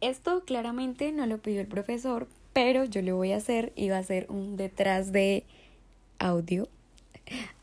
Esto 0.00 0.44
claramente 0.44 1.10
no 1.10 1.26
lo 1.26 1.38
pidió 1.38 1.60
el 1.60 1.66
profesor, 1.66 2.28
pero 2.52 2.84
yo 2.84 3.02
lo 3.02 3.16
voy 3.16 3.32
a 3.32 3.38
hacer 3.38 3.72
y 3.74 3.88
va 3.88 3.98
a 3.98 4.02
ser 4.02 4.26
un 4.28 4.56
detrás 4.56 5.10
de 5.10 5.44
audio 6.18 6.68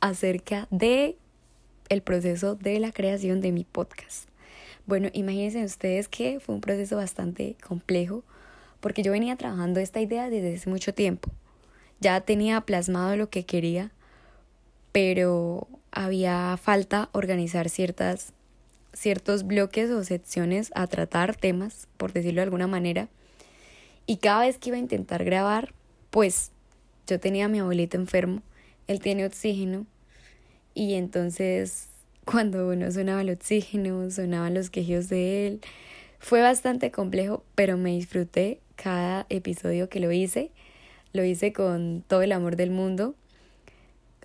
acerca 0.02 0.68
de 0.70 1.18
el 1.90 2.02
proceso 2.02 2.56
de 2.56 2.80
la 2.80 2.92
creación 2.92 3.40
de 3.40 3.52
mi 3.52 3.64
podcast. 3.64 4.28
Bueno, 4.86 5.10
imagínense 5.14 5.64
ustedes 5.64 6.08
que 6.08 6.40
fue 6.40 6.56
un 6.56 6.62
proceso 6.62 6.98
bastante 6.98 7.56
complejo 7.66 8.24
porque 8.82 9.02
yo 9.02 9.12
venía 9.12 9.36
trabajando 9.36 9.80
esta 9.80 10.02
idea 10.02 10.30
desde 10.30 10.56
hace 10.56 10.70
mucho 10.70 10.94
tiempo. 10.94 11.32
Ya 12.02 12.22
tenía 12.22 12.62
plasmado 12.62 13.16
lo 13.16 13.30
que 13.30 13.46
quería, 13.46 13.92
pero 14.92 15.68
había 15.92 16.58
falta 16.62 17.10
organizar 17.14 17.70
ciertas 17.70 18.34
ciertos 18.96 19.46
bloques 19.46 19.92
o 19.92 20.04
secciones 20.04 20.72
a 20.74 20.88
tratar 20.88 21.36
temas, 21.36 21.88
por 21.98 22.14
decirlo 22.14 22.40
de 22.40 22.46
alguna 22.46 22.68
manera. 22.68 23.10
Y 24.08 24.18
cada 24.18 24.42
vez 24.42 24.58
que 24.58 24.70
iba 24.70 24.78
a 24.78 24.82
intentar 24.82 25.24
grabar, 25.24 25.74
pues 26.10 26.52
yo 27.06 27.20
tenía 27.20 27.46
a 27.46 27.50
mi 27.50 27.60
abuelito 27.60 27.98
enfermo, 27.98 28.42
él 28.88 29.00
tiene 29.00 29.26
oxígeno, 29.26 29.86
y 30.74 30.96
entonces 30.96 31.90
cuando 32.26 32.68
uno 32.68 32.92
sonaba 32.92 33.22
el 33.22 33.30
oxígeno, 33.30 34.10
sonaban 34.10 34.54
los 34.54 34.70
quejidos 34.70 35.10
de 35.10 35.48
él, 35.48 35.62
fue 36.20 36.42
bastante 36.42 36.90
complejo, 36.90 37.44
pero 37.54 37.78
me 37.78 37.92
disfruté 37.92 38.60
cada 38.76 39.28
episodio 39.30 39.90
que 39.90 40.00
lo 40.00 40.12
hice. 40.12 40.52
Lo 41.14 41.24
hice 41.24 41.54
con 41.54 42.04
todo 42.08 42.24
el 42.24 42.32
amor 42.32 42.56
del 42.56 42.72
mundo, 42.72 43.16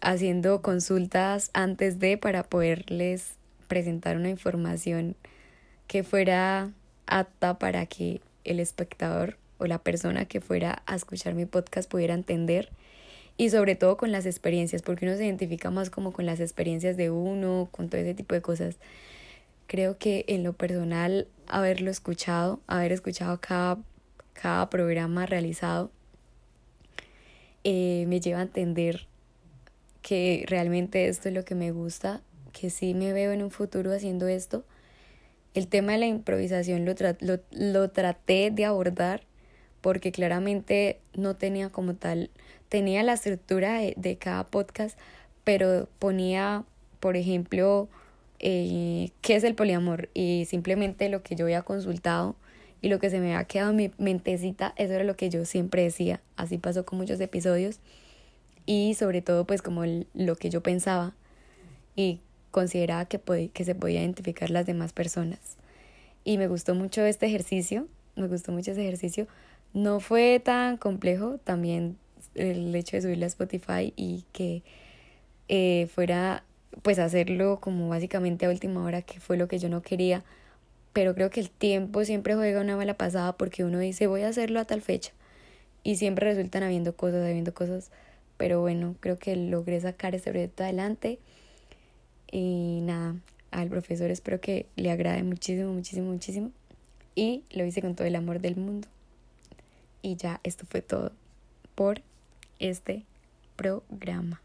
haciendo 0.01 0.63
consultas 0.63 1.51
antes 1.53 1.99
de 1.99 2.17
para 2.17 2.43
poderles 2.43 3.35
presentar 3.71 4.17
una 4.17 4.29
información 4.29 5.15
que 5.87 6.03
fuera 6.03 6.73
apta 7.07 7.59
para 7.59 7.87
que 7.87 8.21
el 8.43 8.59
espectador 8.59 9.39
o 9.59 9.67
la 9.67 9.79
persona 9.79 10.25
que 10.25 10.41
fuera 10.41 10.83
a 10.87 10.97
escuchar 10.97 11.35
mi 11.35 11.47
podcast 11.47 11.89
pudiera 11.89 12.15
entender 12.15 12.71
y 13.37 13.51
sobre 13.51 13.77
todo 13.77 13.97
con 13.97 14.11
las 14.11 14.27
experiencias, 14.27 14.83
porque 14.83 15.07
uno 15.07 15.17
se 15.17 15.25
identifica 15.25 15.71
más 15.71 15.89
como 15.89 16.13
con 16.13 16.27
las 16.27 16.41
experiencias 16.41 16.97
de 16.97 17.11
uno, 17.11 17.69
con 17.71 17.89
todo 17.89 18.01
ese 18.01 18.13
tipo 18.13 18.35
de 18.35 18.43
cosas. 18.43 18.77
Creo 19.69 19.99
que 19.99 20.25
en 20.27 20.43
lo 20.43 20.53
personal, 20.53 21.29
haberlo 21.47 21.93
escuchado, 21.93 22.61
haber 22.67 22.91
escuchado 22.91 23.41
cada, 23.41 23.79
cada 24.33 24.69
programa 24.69 25.27
realizado, 25.27 25.93
eh, 27.63 28.05
me 28.09 28.19
lleva 28.21 28.41
a 28.41 28.43
entender 28.43 29.07
que 30.03 30.45
realmente 30.49 31.07
esto 31.07 31.29
es 31.29 31.35
lo 31.35 31.45
que 31.45 31.55
me 31.55 31.71
gusta 31.71 32.21
que 32.51 32.71
sí 32.71 32.95
me 32.95 33.13
veo 33.13 33.33
en 33.33 33.43
un 33.43 33.51
futuro 33.51 33.93
haciendo 33.93 34.29
esto. 34.29 34.65
El 35.55 35.67
tema 35.67 35.93
de 35.93 35.99
la 35.99 36.07
improvisación 36.07 36.85
lo, 36.85 36.95
lo, 37.21 37.41
lo 37.51 37.91
traté 37.91 38.51
de 38.51 38.65
abordar 38.65 39.23
porque 39.81 40.13
claramente 40.13 41.01
no 41.15 41.37
tenía 41.37 41.71
como 41.71 41.95
tal, 41.95 42.31
tenía 42.69 43.03
la 43.03 43.15
estructura 43.15 43.79
de, 43.79 43.95
de 43.97 44.17
cada 44.17 44.45
podcast, 44.49 44.99
pero 45.45 45.89
ponía, 45.99 46.65
por 47.01 47.17
ejemplo, 47.17 47.89
eh, 48.39 49.11
qué 49.21 49.37
es 49.37 49.45
el 49.45 49.55
poliamor 49.55 50.09
y 50.15 50.47
simplemente 50.47 51.09
lo 51.09 51.23
que 51.23 51.37
yo 51.37 51.45
había 51.45 51.63
consultado 51.63 52.37
y 52.81 52.89
lo 52.89 52.99
que 52.99 53.11
se 53.11 53.21
me 53.21 53.35
había 53.35 53.47
quedado 53.47 53.71
en 53.71 53.77
mi 53.77 53.91
mentecita, 53.99 54.73
eso 54.77 54.95
era 54.95 55.05
lo 55.05 55.17
que 55.17 55.29
yo 55.29 55.45
siempre 55.45 55.83
decía. 55.83 56.21
Así 56.37 56.57
pasó 56.57 56.87
con 56.87 56.99
muchos 56.99 57.21
episodios 57.21 57.81
y 58.65 58.95
sobre 58.95 59.21
todo 59.21 59.47
pues 59.47 59.63
como 59.63 59.85
lo 60.15 60.37
que 60.37 60.51
yo 60.51 60.63
pensaba 60.63 61.15
y 61.97 62.21
consideraba 62.51 63.05
que, 63.07 63.51
que 63.53 63.65
se 63.65 63.75
podía 63.75 64.01
identificar 64.01 64.51
las 64.51 64.67
demás 64.67 64.93
personas. 64.93 65.39
Y 66.25 66.39
me 66.39 66.49
gustó 66.49 66.75
mucho 66.75 67.03
este 67.03 67.27
ejercicio, 67.27 67.87
me 68.17 68.29
gustó 68.29 68.53
mucho 68.53 68.73
ese 68.73 68.83
ejercicio. 68.83 69.27
No 69.73 70.01
fue 70.01 70.41
tan 70.41 70.77
complejo 70.77 71.39
también 71.39 71.97
el 72.35 72.75
hecho 72.75 72.97
de 72.97 73.03
subirlo 73.03 73.25
a 73.25 73.29
Spotify 73.29 73.93
y 73.97 74.25
que 74.33 74.63
eh, 75.49 75.89
fuera 75.95 76.45
pues 76.83 76.99
hacerlo 76.99 77.59
como 77.61 77.89
básicamente 77.89 78.47
a 78.47 78.51
última 78.51 78.85
hora, 78.85 79.03
que 79.03 79.21
fue 79.21 79.37
lo 79.37 79.49
que 79.49 79.59
yo 79.59 79.69
no 79.69 79.83
quería. 79.83 80.25
Pero 80.93 81.15
creo 81.15 81.31
que 81.31 81.41
el 81.41 81.51
tiempo 81.51 82.05
siempre 82.05 82.35
juega 82.35 82.61
una 82.61 82.77
mala 82.77 82.95
pasada 82.95 83.37
porque 83.37 83.65
uno 83.65 83.79
dice 83.79 84.07
voy 84.07 84.23
a 84.23 84.29
hacerlo 84.29 84.61
a 84.61 84.65
tal 84.65 84.83
fecha 84.83 85.13
y 85.83 85.97
siempre 85.97 86.33
resultan 86.33 86.63
habiendo 86.63 86.95
cosas, 86.97 87.25
habiendo 87.25 87.55
cosas. 87.55 87.91
Pero 88.37 88.61
bueno, 88.61 88.97
creo 89.01 89.19
que 89.19 89.37
logré 89.37 89.81
sacar 89.81 90.15
este 90.15 90.31
proyecto 90.31 90.65
adelante. 90.65 91.19
Y 92.31 92.81
nada, 92.83 93.17
al 93.51 93.69
profesor 93.69 94.11
espero 94.11 94.41
que 94.41 94.67
le 94.77 94.91
agrade 94.91 95.23
muchísimo, 95.23 95.73
muchísimo, 95.73 96.13
muchísimo. 96.13 96.51
Y 97.15 97.43
lo 97.51 97.65
hice 97.65 97.83
con 97.83 97.95
todo 97.95 98.07
el 98.07 98.17
amor 98.17 98.41
del 98.41 98.57
mundo. 98.57 98.89
Y 100.03 100.17
ya, 100.17 100.41
esto 100.45 100.65
fue 100.67 100.83
todo 100.83 101.13
por 101.75 102.03
este 102.59 103.05
programa. 103.57 104.41